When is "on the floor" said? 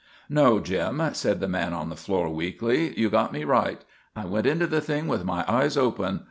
1.73-2.27